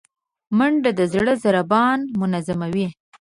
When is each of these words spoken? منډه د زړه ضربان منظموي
منډه 0.57 0.91
د 0.97 0.99
زړه 1.13 1.33
ضربان 1.43 1.99
منظموي 2.19 2.87